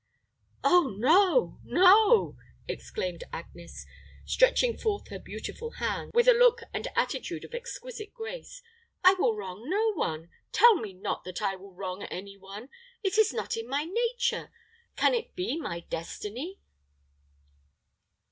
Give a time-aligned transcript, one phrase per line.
[0.63, 2.35] "Oh, no no,"
[2.67, 3.85] exclaimed Agnes,
[4.25, 8.63] stretching forth her beautiful hands, with a look and attitude of exquisite grace.
[9.03, 10.31] "I will wrong no one.
[10.51, 12.69] Tell me not that I will wrong any one;
[13.03, 14.49] it is not in my nature
[14.95, 16.59] can it be my destiny?"